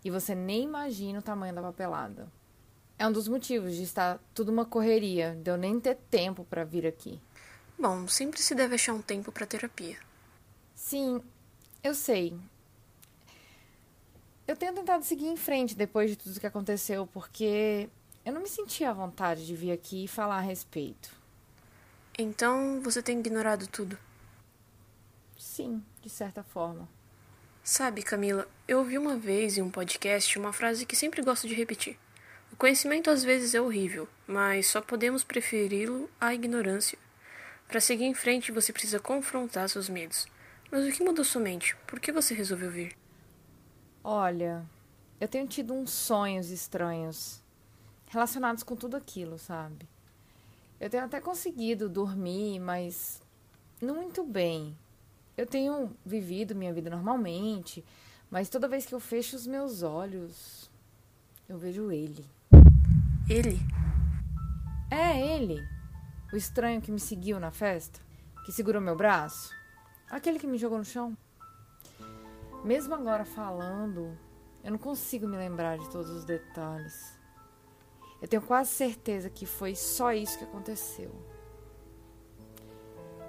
E 0.04 0.12
você 0.12 0.36
nem 0.36 0.64
imagina 0.64 1.20
o 1.20 1.22
tamanho 1.22 1.56
da 1.56 1.62
papelada. 1.62 2.28
É 3.00 3.08
um 3.08 3.12
dos 3.14 3.30
motivos 3.30 3.76
de 3.76 3.84
estar 3.84 4.20
tudo 4.34 4.52
uma 4.52 4.66
correria, 4.66 5.38
de 5.42 5.50
eu 5.50 5.56
nem 5.56 5.80
ter 5.80 5.96
tempo 6.10 6.44
para 6.44 6.66
vir 6.66 6.86
aqui. 6.86 7.22
Bom, 7.80 8.08
sempre 8.10 8.42
se 8.42 8.54
deve 8.54 8.76
achar 8.76 8.94
um 8.94 9.02
tempo 9.02 9.32
para 9.32 9.48
terapia. 9.48 9.98
Sim, 10.76 11.22
eu 11.82 11.96
sei. 11.96 12.38
Eu 14.46 14.58
tenho 14.58 14.74
tentado 14.74 15.04
seguir 15.06 15.28
em 15.28 15.38
frente 15.38 15.76
depois 15.76 16.10
de 16.10 16.18
tudo 16.18 16.40
que 16.40 16.48
aconteceu, 16.48 17.08
porque 17.08 17.90
eu 18.26 18.34
não 18.34 18.42
me 18.42 18.50
sentia 18.50 18.90
à 18.90 18.94
vontade 18.94 19.46
de 19.46 19.56
vir 19.56 19.72
aqui 19.72 20.06
e 20.06 20.08
falar 20.08 20.38
a 20.38 20.42
respeito. 20.42 21.12
Então 22.18 22.82
você 22.82 23.02
tem 23.02 23.20
ignorado 23.20 23.68
tudo? 23.68 23.98
Sim, 25.38 25.84
de 26.02 26.10
certa 26.10 26.42
forma. 26.42 26.90
Sabe, 27.64 28.02
Camila, 28.02 28.48
eu 28.68 28.80
ouvi 28.80 28.98
uma 28.98 29.16
vez 29.16 29.58
em 29.58 29.62
um 29.62 29.70
podcast 29.70 30.40
uma 30.40 30.52
frase 30.52 30.88
que 30.88 30.96
sempre 30.96 31.22
gosto 31.22 31.48
de 31.48 31.54
repetir. 31.54 32.00
O 32.52 32.56
conhecimento 32.56 33.12
às 33.12 33.24
vezes 33.24 33.54
é 33.54 33.62
horrível, 33.62 34.08
mas 34.26 34.68
só 34.68 34.82
podemos 34.82 35.24
preferi-lo 35.24 36.10
à 36.20 36.34
ignorância. 36.34 36.98
Para 37.68 37.80
seguir 37.80 38.06
em 38.06 38.14
frente, 38.14 38.52
você 38.52 38.74
precisa 38.74 39.00
confrontar 39.00 39.70
seus 39.70 39.88
medos. 39.88 40.28
Mas 40.72 40.88
o 40.88 40.92
que 40.92 41.04
mudou 41.04 41.24
sua 41.24 41.42
mente? 41.42 41.76
Por 41.86 42.00
que 42.00 42.12
você 42.12 42.34
resolveu 42.34 42.72
vir? 42.72 42.98
Olha, 44.04 44.66
eu 45.20 45.28
tenho 45.28 45.48
tido 45.48 45.74
uns 45.74 45.92
sonhos 45.92 46.50
estranhos 46.50 47.45
relacionados 48.16 48.64
com 48.64 48.78
tudo 48.78 48.96
aquilo, 48.96 49.38
sabe? 49.38 49.88
Eu 50.80 50.90
tenho 50.90 51.04
até 51.04 51.20
conseguido 51.20 51.90
dormir, 51.90 52.60
mas 52.60 53.22
não 53.82 53.96
muito 53.96 54.24
bem. 54.24 54.76
Eu 55.38 55.46
tenho 55.46 55.94
vivido 56.06 56.56
minha 56.56 56.74
vida 56.74 56.90
normalmente, 56.90 57.84
mas 58.32 58.48
toda 58.48 58.70
vez 58.70 58.86
que 58.86 58.96
eu 58.96 59.02
fecho 59.02 59.36
os 59.36 59.46
meus 59.46 59.84
olhos, 59.84 60.72
eu 61.48 61.58
vejo 61.58 61.92
ele. 61.92 62.26
Ele? 63.30 63.60
É 64.90 65.36
ele. 65.36 65.62
O 66.32 66.38
estranho 66.38 66.82
que 66.82 66.92
me 66.92 67.00
seguiu 67.00 67.38
na 67.38 67.52
festa, 67.52 68.00
que 68.46 68.52
segurou 68.52 68.82
meu 68.82 68.96
braço, 68.96 69.54
aquele 70.10 70.40
que 70.40 70.48
me 70.48 70.58
jogou 70.58 70.78
no 70.78 70.86
chão. 70.86 71.18
Mesmo 72.64 72.96
agora 72.96 73.26
falando, 73.26 74.18
eu 74.64 74.72
não 74.72 74.78
consigo 74.78 75.28
me 75.28 75.36
lembrar 75.36 75.78
de 75.78 75.90
todos 75.90 76.10
os 76.10 76.24
detalhes. 76.24 77.15
Eu 78.22 78.28
tenho 78.28 78.42
quase 78.42 78.72
certeza 78.72 79.30
que 79.30 79.46
foi 79.46 79.76
só 79.76 80.14
isso 80.14 80.38
que 80.38 80.44
aconteceu. 80.44 81.12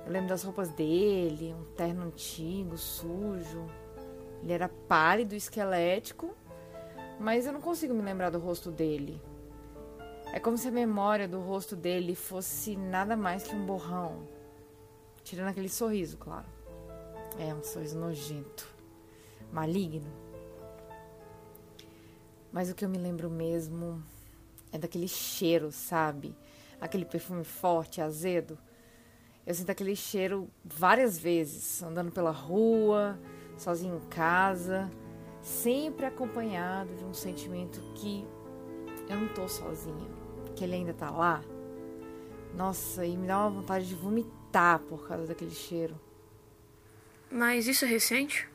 Eu 0.06 0.12
lembro 0.12 0.28
das 0.28 0.44
roupas 0.44 0.68
dele, 0.68 1.52
um 1.52 1.64
terno 1.74 2.04
antigo, 2.04 2.78
sujo. 2.78 3.66
Ele 4.42 4.52
era 4.52 4.68
pálido, 4.68 5.34
esquelético, 5.34 6.32
mas 7.18 7.46
eu 7.46 7.52
não 7.52 7.60
consigo 7.60 7.92
me 7.92 8.02
lembrar 8.02 8.30
do 8.30 8.38
rosto 8.38 8.70
dele. 8.70 9.20
É 10.32 10.38
como 10.38 10.56
se 10.56 10.68
a 10.68 10.70
memória 10.70 11.26
do 11.26 11.40
rosto 11.40 11.74
dele 11.74 12.14
fosse 12.14 12.76
nada 12.76 13.16
mais 13.16 13.42
que 13.42 13.54
um 13.54 13.66
borrão. 13.66 14.28
Tirando 15.24 15.48
aquele 15.48 15.68
sorriso, 15.68 16.16
claro. 16.18 16.46
É 17.38 17.52
um 17.52 17.62
sorriso 17.62 17.98
nojento, 17.98 18.66
maligno. 19.52 20.10
Mas 22.52 22.70
o 22.70 22.74
que 22.74 22.84
eu 22.84 22.88
me 22.88 22.98
lembro 22.98 23.28
mesmo 23.28 24.02
é 24.76 24.78
daquele 24.78 25.08
cheiro, 25.08 25.72
sabe? 25.72 26.34
Aquele 26.80 27.04
perfume 27.04 27.44
forte, 27.44 28.00
azedo. 28.00 28.58
Eu 29.46 29.54
sinto 29.54 29.70
aquele 29.70 29.96
cheiro 29.96 30.48
várias 30.64 31.18
vezes, 31.18 31.82
andando 31.82 32.12
pela 32.12 32.30
rua, 32.30 33.18
sozinho 33.56 33.96
em 33.96 34.08
casa, 34.08 34.90
sempre 35.40 36.06
acompanhado 36.06 36.94
de 36.94 37.04
um 37.04 37.14
sentimento 37.14 37.80
que 37.94 38.26
eu 39.08 39.16
não 39.16 39.28
tô 39.28 39.48
sozinha, 39.48 40.10
que 40.54 40.64
ele 40.64 40.74
ainda 40.74 40.92
tá 40.92 41.10
lá. 41.10 41.42
Nossa, 42.54 43.04
e 43.04 43.16
me 43.16 43.26
dá 43.26 43.38
uma 43.40 43.50
vontade 43.60 43.86
de 43.86 43.94
vomitar 43.94 44.80
por 44.80 45.06
causa 45.06 45.26
daquele 45.26 45.52
cheiro. 45.52 45.98
Mas 47.30 47.66
isso 47.66 47.84
é 47.84 47.88
recente? 47.88 48.48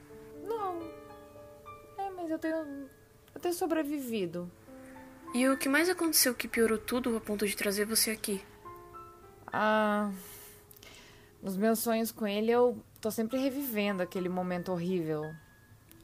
Não. 0.43 0.81
É, 1.97 2.09
mas 2.09 2.29
eu 2.29 2.39
tenho 2.39 2.89
eu 3.33 3.39
tenho 3.39 3.53
sobrevivido. 3.53 4.51
E 5.33 5.47
o 5.47 5.57
que 5.57 5.69
mais 5.69 5.87
aconteceu 5.87 6.35
que 6.35 6.45
piorou 6.45 6.77
tudo 6.77 7.15
a 7.15 7.21
ponto 7.21 7.47
de 7.47 7.55
trazer 7.55 7.85
você 7.85 8.11
aqui? 8.11 8.43
Ah, 9.47 10.11
nos 11.41 11.55
meus 11.55 11.79
sonhos 11.79 12.11
com 12.11 12.27
ele, 12.27 12.51
eu 12.51 12.77
tô 12.99 13.09
sempre 13.09 13.39
revivendo 13.39 14.03
aquele 14.03 14.27
momento 14.27 14.73
horrível. 14.73 15.33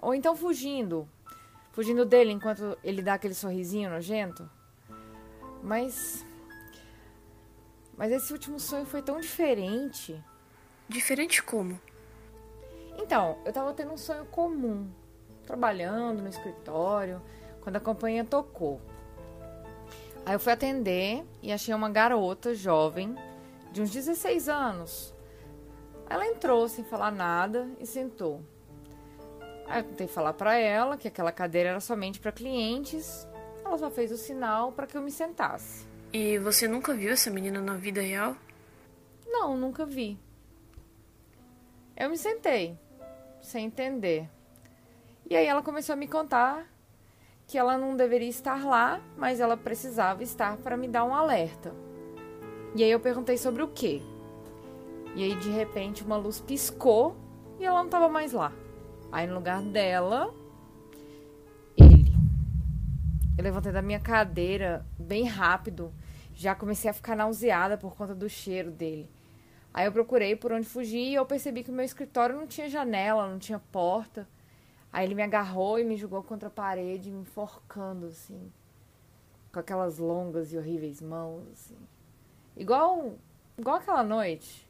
Ou 0.01 0.15
então 0.15 0.33
fugindo. 0.33 1.07
Fugindo 1.73 2.05
dele 2.05 2.31
enquanto 2.31 2.77
ele 2.81 3.01
dá 3.01 3.15
aquele 3.15 3.33
sorrisinho 3.33 3.89
nojento. 3.89 4.49
Mas. 5.61 6.25
Mas 7.97 8.13
esse 8.13 8.31
último 8.31 8.61
sonho 8.61 8.85
foi 8.85 9.01
tão 9.01 9.19
diferente. 9.19 10.23
Diferente 10.87 11.43
como? 11.43 11.79
Então, 12.97 13.37
eu 13.45 13.51
tava 13.51 13.73
tendo 13.73 13.91
um 13.91 13.97
sonho 13.97 14.25
comum. 14.27 14.89
Trabalhando 15.45 16.21
no 16.21 16.29
escritório, 16.29 17.21
quando 17.61 17.75
a 17.75 17.81
companhia 17.81 18.23
tocou. 18.23 18.79
Aí 20.27 20.33
eu 20.33 20.41
fui 20.41 20.51
atender 20.51 21.23
e 21.41 21.53
achei 21.53 21.73
uma 21.73 21.89
garota 21.89 22.53
jovem, 22.53 23.15
de 23.71 23.81
uns 23.81 23.89
16 23.89 24.49
anos, 24.49 25.15
ela 26.09 26.27
entrou 26.27 26.67
sem 26.67 26.83
falar 26.83 27.11
nada 27.11 27.65
e 27.79 27.85
sentou. 27.85 28.43
Aí 29.65 29.79
eu 29.79 29.85
tentei 29.85 30.05
falar 30.05 30.33
para 30.33 30.57
ela 30.57 30.97
que 30.97 31.07
aquela 31.07 31.31
cadeira 31.31 31.69
era 31.69 31.79
somente 31.79 32.19
para 32.19 32.33
clientes. 32.33 33.25
Ela 33.63 33.77
só 33.77 33.89
fez 33.89 34.11
o 34.11 34.17
sinal 34.17 34.73
para 34.73 34.85
que 34.85 34.97
eu 34.97 35.01
me 35.01 35.11
sentasse. 35.11 35.87
E 36.11 36.37
você 36.39 36.67
nunca 36.67 36.93
viu 36.93 37.13
essa 37.13 37.31
menina 37.31 37.61
na 37.61 37.75
vida 37.75 38.01
real? 38.01 38.35
Não, 39.25 39.55
nunca 39.55 39.85
vi. 39.85 40.19
Eu 41.95 42.09
me 42.09 42.17
sentei, 42.17 42.77
sem 43.41 43.67
entender. 43.67 44.29
E 45.29 45.37
aí 45.37 45.45
ela 45.45 45.63
começou 45.63 45.93
a 45.93 45.95
me 45.95 46.05
contar 46.05 46.67
que 47.47 47.57
ela 47.57 47.77
não 47.77 47.95
deveria 47.95 48.27
estar 48.27 48.65
lá, 48.65 48.99
mas 49.15 49.39
ela 49.39 49.55
precisava 49.55 50.21
estar 50.21 50.57
para 50.57 50.75
me 50.75 50.85
dar 50.85 51.05
um 51.05 51.15
alerta. 51.15 51.73
E 52.75 52.83
aí 52.83 52.91
eu 52.91 52.99
perguntei 52.99 53.37
sobre 53.37 53.63
o 53.63 53.69
quê? 53.69 54.01
E 55.15 55.23
aí, 55.23 55.35
de 55.35 55.49
repente, 55.49 56.03
uma 56.03 56.17
luz 56.17 56.41
piscou 56.41 57.15
e 57.57 57.65
ela 57.65 57.79
não 57.79 57.85
estava 57.85 58.09
mais 58.09 58.33
lá. 58.33 58.51
Aí, 59.11 59.25
no 59.25 59.35
lugar 59.35 59.61
dela, 59.61 60.31
ele. 61.77 62.13
Eu 63.37 63.43
levantei 63.43 63.71
da 63.71 63.81
minha 63.81 63.99
cadeira 63.99 64.85
bem 64.99 65.23
rápido. 65.23 65.93
Já 66.35 66.53
comecei 66.53 66.91
a 66.91 66.93
ficar 66.93 67.15
nauseada 67.15 67.77
por 67.77 67.95
conta 67.95 68.13
do 68.13 68.29
cheiro 68.29 68.69
dele. 68.69 69.09
Aí 69.73 69.85
eu 69.85 69.91
procurei 69.91 70.35
por 70.35 70.51
onde 70.51 70.67
fugir 70.67 71.11
e 71.11 71.15
eu 71.15 71.25
percebi 71.25 71.63
que 71.63 71.71
o 71.71 71.73
meu 71.73 71.85
escritório 71.85 72.35
não 72.35 72.45
tinha 72.45 72.69
janela, 72.69 73.27
não 73.27 73.39
tinha 73.39 73.57
porta. 73.57 74.27
Aí 74.91 75.05
ele 75.05 75.15
me 75.15 75.23
agarrou 75.23 75.79
e 75.79 75.83
me 75.83 75.97
jogou 75.97 76.23
contra 76.23 76.47
a 76.47 76.51
parede, 76.51 77.11
me 77.11 77.21
enforcando, 77.21 78.07
assim. 78.07 78.51
Com 79.51 79.59
aquelas 79.59 79.97
longas 79.97 80.51
e 80.53 80.57
horríveis 80.57 81.01
mãos, 81.01 81.47
assim. 81.51 81.77
Igual, 82.55 83.13
igual 83.57 83.77
aquela 83.77 84.03
noite 84.03 84.67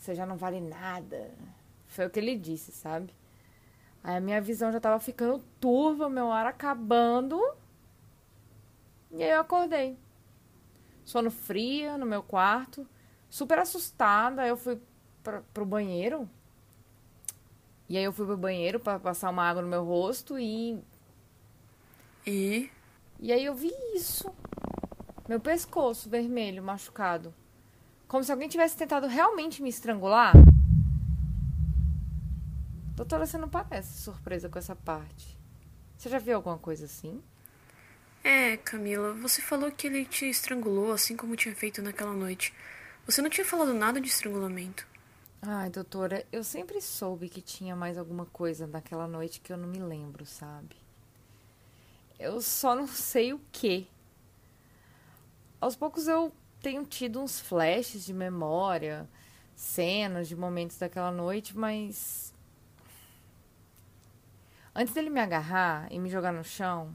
você 0.00 0.14
já 0.14 0.24
não 0.24 0.36
vale 0.36 0.60
nada. 0.62 1.30
Foi 1.86 2.06
o 2.06 2.10
que 2.10 2.18
ele 2.18 2.34
disse, 2.34 2.72
sabe? 2.72 3.14
Aí 4.02 4.16
a 4.16 4.20
minha 4.20 4.40
visão 4.40 4.72
já 4.72 4.80
tava 4.80 4.98
ficando 4.98 5.44
turva, 5.60 6.08
meu 6.08 6.32
ar 6.32 6.46
acabando. 6.46 7.38
E 9.10 9.22
aí 9.22 9.30
eu 9.30 9.40
acordei. 9.40 9.98
Sono 11.04 11.30
fria 11.30 11.98
no 11.98 12.06
meu 12.06 12.22
quarto, 12.22 12.88
super 13.28 13.58
assustada. 13.58 14.46
Eu 14.46 14.56
fui 14.56 14.80
pra, 15.22 15.42
pro 15.52 15.66
banheiro. 15.66 16.28
E 17.90 17.98
aí 17.98 18.04
eu 18.04 18.12
fui 18.12 18.24
pro 18.24 18.36
banheiro 18.36 18.78
para 18.78 19.00
passar 19.00 19.30
uma 19.30 19.42
água 19.42 19.62
no 19.62 19.68
meu 19.68 19.84
rosto 19.84 20.38
e. 20.38 20.78
E? 22.24 22.70
E 23.18 23.32
aí 23.32 23.44
eu 23.44 23.52
vi 23.52 23.72
isso. 23.96 24.32
Meu 25.28 25.40
pescoço 25.40 26.08
vermelho, 26.08 26.62
machucado. 26.62 27.34
Como 28.06 28.22
se 28.22 28.30
alguém 28.30 28.48
tivesse 28.48 28.76
tentado 28.76 29.08
realmente 29.08 29.60
me 29.60 29.68
estrangular. 29.68 30.34
Doutora, 32.94 33.26
você 33.26 33.36
não 33.36 33.48
parece 33.48 34.00
surpresa 34.00 34.48
com 34.48 34.60
essa 34.60 34.76
parte. 34.76 35.36
Você 35.98 36.08
já 36.08 36.20
viu 36.20 36.36
alguma 36.36 36.58
coisa 36.58 36.84
assim? 36.84 37.20
É, 38.22 38.56
Camila, 38.58 39.14
você 39.14 39.42
falou 39.42 39.72
que 39.72 39.88
ele 39.88 40.04
te 40.04 40.26
estrangulou 40.26 40.92
assim 40.92 41.16
como 41.16 41.34
tinha 41.34 41.56
feito 41.56 41.82
naquela 41.82 42.12
noite. 42.12 42.54
Você 43.04 43.20
não 43.20 43.28
tinha 43.28 43.44
falado 43.44 43.74
nada 43.74 44.00
de 44.00 44.06
estrangulamento. 44.06 44.86
Ai, 45.42 45.70
doutora, 45.70 46.26
eu 46.30 46.44
sempre 46.44 46.82
soube 46.82 47.30
que 47.30 47.40
tinha 47.40 47.74
mais 47.74 47.96
alguma 47.96 48.26
coisa 48.26 48.66
naquela 48.66 49.08
noite 49.08 49.40
que 49.40 49.50
eu 49.50 49.56
não 49.56 49.66
me 49.68 49.78
lembro, 49.78 50.26
sabe? 50.26 50.76
Eu 52.18 52.42
só 52.42 52.74
não 52.74 52.86
sei 52.86 53.32
o 53.32 53.40
que. 53.50 53.88
Aos 55.58 55.74
poucos 55.74 56.06
eu 56.06 56.30
tenho 56.60 56.84
tido 56.84 57.20
uns 57.20 57.40
flashes 57.40 58.04
de 58.04 58.12
memória, 58.12 59.08
cenas 59.56 60.28
de 60.28 60.36
momentos 60.36 60.76
daquela 60.76 61.10
noite, 61.10 61.56
mas. 61.56 62.34
Antes 64.74 64.92
dele 64.92 65.08
me 65.08 65.20
agarrar 65.20 65.90
e 65.90 65.98
me 65.98 66.10
jogar 66.10 66.32
no 66.32 66.44
chão, 66.44 66.94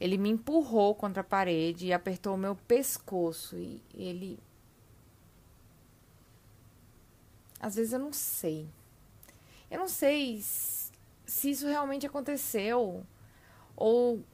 ele 0.00 0.18
me 0.18 0.30
empurrou 0.30 0.96
contra 0.96 1.20
a 1.20 1.24
parede 1.24 1.86
e 1.86 1.92
apertou 1.92 2.34
o 2.34 2.38
meu 2.38 2.56
pescoço 2.56 3.56
e 3.56 3.80
ele 3.94 4.38
Às 7.60 7.76
vezes 7.76 7.92
eu 7.92 7.98
não 7.98 8.12
sei. 8.12 8.68
Eu 9.70 9.78
não 9.78 9.88
sei 9.88 10.40
se 10.42 11.50
isso 11.50 11.66
realmente 11.66 12.06
aconteceu 12.06 13.04
ou 13.76 14.24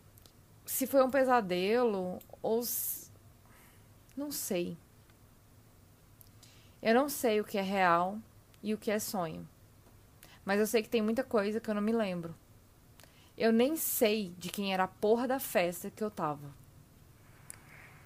se 0.64 0.86
foi 0.86 1.02
um 1.02 1.10
pesadelo 1.10 2.18
ou 2.42 2.62
se... 2.62 3.10
não 4.16 4.30
sei. 4.30 4.76
Eu 6.82 6.94
não 6.94 7.08
sei 7.08 7.40
o 7.40 7.44
que 7.44 7.58
é 7.58 7.62
real 7.62 8.18
e 8.62 8.74
o 8.74 8.78
que 8.78 8.90
é 8.90 8.98
sonho. 8.98 9.48
Mas 10.44 10.60
eu 10.60 10.66
sei 10.66 10.82
que 10.82 10.88
tem 10.88 11.02
muita 11.02 11.24
coisa 11.24 11.58
que 11.58 11.70
eu 11.70 11.74
não 11.74 11.82
me 11.82 11.92
lembro. 11.92 12.34
Eu 13.36 13.52
nem 13.52 13.74
sei 13.76 14.32
de 14.38 14.48
quem 14.48 14.72
era 14.72 14.84
a 14.84 14.88
porra 14.88 15.26
da 15.26 15.40
festa 15.40 15.90
que 15.90 16.04
eu 16.04 16.10
tava. 16.10 16.54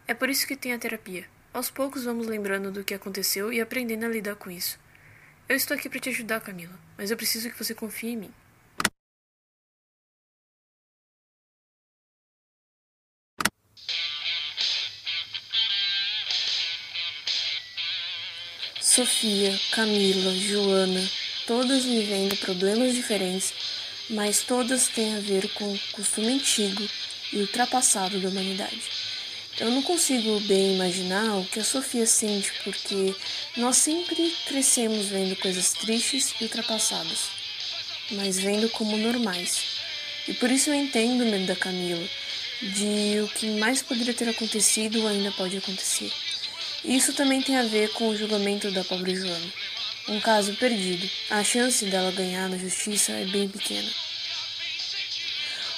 É 0.07 0.15
por 0.15 0.31
isso 0.31 0.47
que 0.47 0.57
tem 0.57 0.73
a 0.73 0.79
terapia. 0.79 1.27
Aos 1.53 1.71
poucos 1.71 2.05
vamos 2.05 2.27
lembrando 2.27 2.71
do 2.71 2.85
que 2.85 2.95
aconteceu 2.95 3.53
e 3.53 3.61
aprendendo 3.61 4.05
a 4.05 4.09
lidar 4.09 4.37
com 4.37 4.51
isso. 4.51 4.79
Eu 5.49 5.57
estou 5.57 5.75
aqui 5.75 5.89
para 5.89 5.99
te 5.99 6.11
ajudar, 6.11 6.43
Camila, 6.43 6.79
mas 6.99 7.11
eu 7.11 7.17
preciso 7.17 7.49
que 7.51 7.57
você 7.57 7.75
confie 7.75 8.09
em 8.11 8.17
mim. 8.19 8.35
Sofia, 18.79 19.59
Camila, 19.73 20.35
Joana, 20.35 21.01
todas 21.47 21.83
vivendo 21.83 22.37
problemas 22.37 22.95
diferentes, 22.95 23.55
mas 24.11 24.43
todas 24.43 24.89
têm 24.89 25.17
a 25.17 25.21
ver 25.21 25.49
com 25.55 25.73
o 25.73 25.79
costume 25.93 26.29
antigo 26.29 26.87
e 27.33 27.39
ultrapassado 27.39 28.21
da 28.21 28.29
humanidade. 28.29 28.98
Eu 29.61 29.73
não 29.73 29.83
consigo 29.83 30.39
bem 30.41 30.75
imaginar 30.75 31.37
o 31.37 31.45
que 31.45 31.59
a 31.59 31.65
Sofia 31.65 32.07
sente, 32.07 32.53
porque 32.63 33.13
nós 33.57 33.77
sempre 33.77 34.33
crescemos 34.47 35.07
vendo 35.07 35.35
coisas 35.35 35.73
tristes 35.73 36.33
e 36.41 36.45
ultrapassadas, 36.45 37.31
mas 38.13 38.39
vendo 38.39 38.69
como 38.69 38.97
normais. 38.97 39.67
E 40.29 40.35
por 40.35 40.49
isso 40.49 40.71
eu 40.71 40.75
entendo 40.75 41.25
o 41.25 41.27
medo 41.27 41.47
da 41.47 41.57
Camila, 41.57 42.09
de 42.63 43.21
o 43.21 43.29
que 43.35 43.51
mais 43.59 43.83
poderia 43.83 44.15
ter 44.15 44.29
acontecido 44.29 45.05
ainda 45.09 45.33
pode 45.33 45.57
acontecer. 45.57 46.13
Isso 46.85 47.13
também 47.13 47.43
tem 47.43 47.57
a 47.57 47.65
ver 47.65 47.89
com 47.95 48.11
o 48.11 48.17
julgamento 48.17 48.71
da 48.71 48.85
pobre 48.85 49.17
Joana. 49.17 49.53
Um 50.09 50.21
caso 50.21 50.55
perdido. 50.55 51.11
A 51.31 51.43
chance 51.43 51.85
dela 51.87 52.13
ganhar 52.13 52.49
na 52.49 52.59
justiça 52.59 53.11
é 53.11 53.25
bem 53.25 53.49
pequena. 53.49 53.91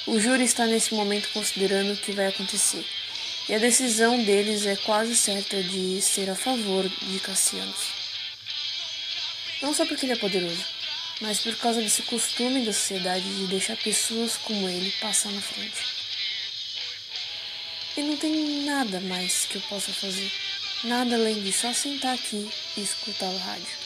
O 0.06 0.20
júri 0.20 0.44
está 0.44 0.66
nesse 0.66 0.92
momento 0.92 1.30
considerando 1.32 1.94
o 1.94 1.96
que 1.96 2.12
vai 2.12 2.26
acontecer 2.26 2.84
e 3.50 3.54
a 3.56 3.58
decisão 3.58 4.22
deles 4.22 4.64
é 4.64 4.76
quase 4.76 5.16
certa 5.16 5.60
de 5.60 6.00
ser 6.00 6.30
a 6.30 6.36
favor 6.36 6.88
de 6.88 7.18
Cassianos. 7.18 7.88
Não 9.60 9.74
só 9.74 9.84
porque 9.84 10.06
ele 10.06 10.12
é 10.12 10.16
poderoso, 10.16 10.64
mas 11.20 11.40
por 11.40 11.56
causa 11.56 11.82
desse 11.82 12.02
costume 12.02 12.64
da 12.64 12.72
sociedade 12.72 13.24
de 13.24 13.48
deixar 13.48 13.76
pessoas 13.76 14.36
como 14.36 14.68
ele 14.68 14.92
passar 15.00 15.32
na 15.32 15.40
frente. 15.40 15.84
E 17.96 18.02
não 18.04 18.16
tem 18.16 18.64
nada 18.64 19.00
mais 19.00 19.46
que 19.46 19.56
eu 19.56 19.62
possa 19.62 19.92
fazer, 19.92 20.30
nada 20.84 21.16
além 21.16 21.42
de 21.42 21.52
só 21.52 21.72
sentar 21.72 22.14
aqui 22.14 22.48
e 22.76 22.82
escutar 22.82 23.30
o 23.30 23.36
rádio. 23.36 23.79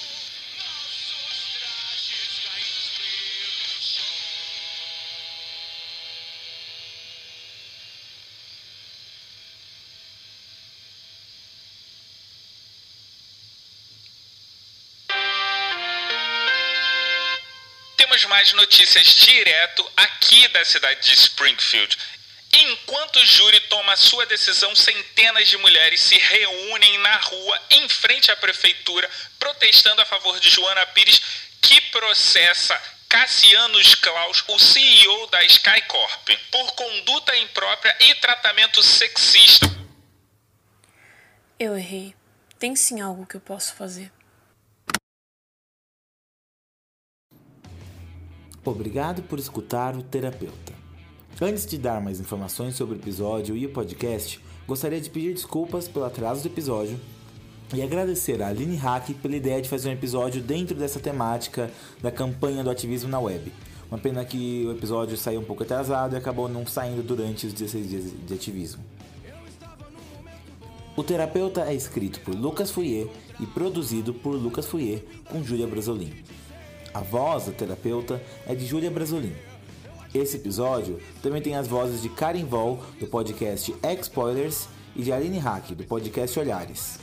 Mais 18.44 18.52
notícias 18.52 19.06
direto 19.06 19.90
aqui 19.96 20.46
da 20.48 20.62
cidade 20.66 21.00
de 21.00 21.14
Springfield. 21.14 21.96
Enquanto 22.52 23.16
o 23.16 23.24
júri 23.24 23.58
toma 23.60 23.96
sua 23.96 24.26
decisão, 24.26 24.76
centenas 24.76 25.48
de 25.48 25.56
mulheres 25.56 26.02
se 26.02 26.18
reúnem 26.18 26.98
na 26.98 27.16
rua 27.16 27.62
em 27.70 27.88
frente 27.88 28.30
à 28.30 28.36
prefeitura 28.36 29.10
protestando 29.38 30.02
a 30.02 30.04
favor 30.04 30.38
de 30.40 30.50
Joana 30.50 30.84
Pires, 30.88 31.22
que 31.62 31.80
processa 31.90 32.78
Cassianos 33.08 33.94
Klaus, 33.94 34.44
o 34.46 34.58
CEO 34.58 35.26
da 35.28 35.42
Skycorp, 35.44 36.28
por 36.50 36.72
conduta 36.72 37.34
imprópria 37.38 37.96
e 38.00 38.14
tratamento 38.16 38.82
sexista. 38.82 39.66
Eu 41.58 41.78
errei. 41.78 42.14
Tem 42.58 42.76
sim 42.76 43.00
algo 43.00 43.24
que 43.24 43.36
eu 43.36 43.40
posso 43.40 43.74
fazer. 43.74 44.12
Obrigado 48.64 49.22
por 49.22 49.38
escutar 49.38 49.94
o 49.94 50.02
Terapeuta. 50.02 50.72
Antes 51.40 51.66
de 51.66 51.76
dar 51.76 52.00
mais 52.00 52.18
informações 52.18 52.74
sobre 52.74 52.96
o 52.96 52.98
episódio 52.98 53.54
e 53.56 53.66
o 53.66 53.72
podcast, 53.72 54.40
gostaria 54.66 55.00
de 55.00 55.10
pedir 55.10 55.34
desculpas 55.34 55.86
pelo 55.86 56.06
atraso 56.06 56.42
do 56.42 56.48
episódio 56.48 56.98
e 57.74 57.82
agradecer 57.82 58.42
a 58.42 58.48
Aline 58.48 58.76
Hack 58.76 59.12
pela 59.14 59.36
ideia 59.36 59.60
de 59.60 59.68
fazer 59.68 59.90
um 59.90 59.92
episódio 59.92 60.40
dentro 60.40 60.74
dessa 60.74 60.98
temática 60.98 61.70
da 62.00 62.10
campanha 62.10 62.64
do 62.64 62.70
ativismo 62.70 63.10
na 63.10 63.20
web. 63.20 63.52
Uma 63.90 63.98
pena 63.98 64.24
que 64.24 64.64
o 64.66 64.72
episódio 64.72 65.16
saiu 65.16 65.40
um 65.40 65.44
pouco 65.44 65.62
atrasado 65.62 66.14
e 66.14 66.16
acabou 66.16 66.48
não 66.48 66.66
saindo 66.66 67.02
durante 67.02 67.46
os 67.46 67.52
16 67.52 67.88
dias 67.88 68.04
de 68.26 68.34
ativismo. 68.34 68.82
O 70.96 71.02
Terapeuta 71.02 71.62
é 71.62 71.74
escrito 71.74 72.20
por 72.20 72.34
Lucas 72.34 72.70
Fouier 72.70 73.08
e 73.40 73.46
produzido 73.46 74.14
por 74.14 74.34
Lucas 74.36 74.66
Fouier 74.66 75.02
com 75.28 75.42
Júlia 75.42 75.66
Brasolin. 75.66 76.12
A 76.94 77.00
voz 77.00 77.46
da 77.46 77.52
terapeuta 77.52 78.22
é 78.46 78.54
de 78.54 78.64
Júlia 78.64 78.90
Brasolin. 78.90 79.34
Esse 80.14 80.36
episódio 80.36 81.00
também 81.20 81.42
tem 81.42 81.56
as 81.56 81.66
vozes 81.66 82.00
de 82.00 82.08
Karen 82.08 82.44
Vol, 82.44 82.80
do 83.00 83.08
podcast 83.08 83.74
X-Spoilers, 83.82 84.68
e 84.94 85.02
de 85.02 85.12
Aline 85.12 85.38
Hack, 85.38 85.72
do 85.72 85.82
podcast 85.82 86.38
Olhares. 86.38 87.00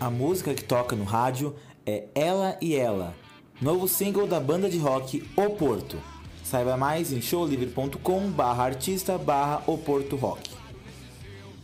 A 0.00 0.08
música 0.10 0.54
que 0.54 0.64
toca 0.64 0.96
no 0.96 1.04
rádio 1.04 1.54
é 1.84 2.04
Ela 2.14 2.56
e 2.60 2.74
Ela, 2.74 3.14
novo 3.60 3.86
single 3.86 4.26
da 4.26 4.40
banda 4.40 4.70
de 4.70 4.78
rock 4.78 5.28
O 5.36 5.50
Porto. 5.50 5.98
Saiba 6.42 6.78
mais 6.78 7.12
em 7.12 7.20
showlivre.com 7.20 8.30
barra 8.30 8.64
artista 8.64 9.18
barra 9.18 9.62
Rock. 9.66 10.50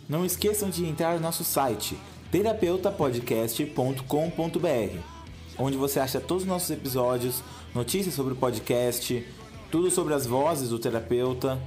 Não 0.06 0.22
esqueçam 0.24 0.70
de 0.70 0.86
entrar 0.86 1.14
no 1.14 1.20
nosso 1.20 1.42
site 1.44 1.98
terapeutapodcast.com.br 2.30 5.17
onde 5.58 5.76
você 5.76 5.98
acha 5.98 6.20
todos 6.20 6.44
os 6.44 6.48
nossos 6.48 6.70
episódios, 6.70 7.42
notícias 7.74 8.14
sobre 8.14 8.32
o 8.32 8.36
podcast, 8.36 9.26
tudo 9.70 9.90
sobre 9.90 10.14
as 10.14 10.24
vozes 10.26 10.70
do 10.70 10.78
terapeuta. 10.78 11.58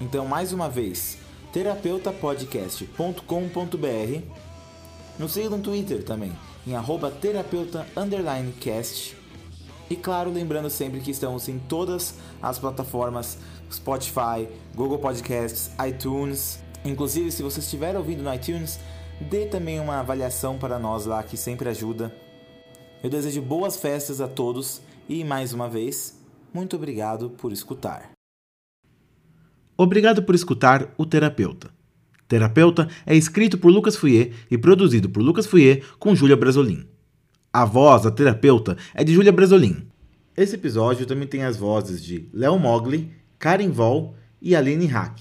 Então, 0.00 0.24
mais 0.26 0.52
uma 0.52 0.68
vez, 0.68 1.18
terapeutapodcast.com.br. 1.52 4.22
Nos 5.18 5.32
siga 5.32 5.50
no 5.50 5.60
Twitter 5.62 6.04
também, 6.04 6.32
em 6.66 6.72
terapeuta_cast. 7.20 9.16
E 9.90 9.96
claro, 9.96 10.30
lembrando 10.30 10.70
sempre 10.70 11.00
que 11.00 11.10
estamos 11.10 11.48
em 11.48 11.58
todas 11.58 12.14
as 12.40 12.58
plataformas 12.58 13.36
Spotify, 13.70 14.48
Google 14.74 14.98
Podcasts, 14.98 15.70
iTunes. 15.86 16.58
Inclusive, 16.84 17.30
se 17.30 17.42
você 17.42 17.60
estiver 17.60 17.96
ouvindo 17.96 18.22
no 18.22 18.32
iTunes, 18.32 18.80
dê 19.20 19.44
também 19.46 19.78
uma 19.80 20.00
avaliação 20.00 20.58
para 20.58 20.78
nós 20.78 21.04
lá 21.06 21.22
que 21.22 21.36
sempre 21.36 21.68
ajuda. 21.68 22.21
Eu 23.02 23.10
desejo 23.10 23.42
boas 23.42 23.76
festas 23.76 24.20
a 24.20 24.28
todos 24.28 24.80
e, 25.08 25.24
mais 25.24 25.52
uma 25.52 25.68
vez, 25.68 26.16
muito 26.54 26.76
obrigado 26.76 27.30
por 27.30 27.52
escutar. 27.52 28.12
Obrigado 29.76 30.22
por 30.22 30.36
escutar 30.36 30.94
O 30.96 31.04
Terapeuta. 31.04 31.70
Terapeuta 32.28 32.88
é 33.04 33.16
escrito 33.16 33.58
por 33.58 33.72
Lucas 33.72 33.96
Fouier 33.96 34.32
e 34.48 34.56
produzido 34.56 35.10
por 35.10 35.20
Lucas 35.20 35.46
Fouier 35.46 35.82
com 35.98 36.14
Júlia 36.14 36.36
Brasolin. 36.36 36.86
A 37.52 37.64
voz 37.64 38.04
da 38.04 38.10
terapeuta 38.12 38.76
é 38.94 39.02
de 39.02 39.12
Júlia 39.12 39.32
Brasolin. 39.32 39.84
Esse 40.36 40.54
episódio 40.54 41.04
também 41.04 41.26
tem 41.26 41.42
as 41.42 41.56
vozes 41.56 42.02
de 42.02 42.28
Léo 42.32 42.56
Mogli, 42.56 43.10
Karen 43.36 43.70
Vol 43.70 44.14
e 44.40 44.54
Aline 44.54 44.86
Hack. 44.86 45.20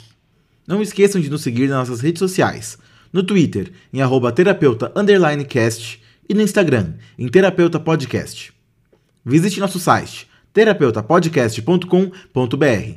Não 0.67 0.84
esqueçam 0.84 1.20
de 1.20 1.32
nos 1.32 1.41
seguir 1.41 1.67
nas 1.67 1.89
nossas 1.89 2.02
redes 2.02 2.20
sociais. 2.20 2.78
No 3.12 3.24
Twitter, 3.24 3.74
em 3.91 4.02
arroba 4.02 4.32
terapeuta_cast 4.32 6.01
e 6.28 6.34
no 6.34 6.42
Instagram, 6.42 6.96
em 7.18 7.28
Terapeuta 7.28 7.80
Podcast. 7.80 8.52
visite 9.24 9.60
nosso 9.60 9.80
site 9.80 10.28
terapeutapodcast.com.br. 10.54 12.96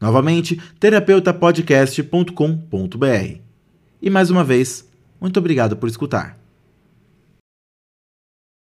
Novamente, 0.00 0.60
terapeutapodcast.com.br. 0.80 3.38
E 4.02 4.10
mais 4.10 4.30
uma 4.30 4.44
vez, 4.44 4.88
muito 5.20 5.38
obrigado 5.38 5.76
por 5.76 5.88
escutar. 5.88 6.43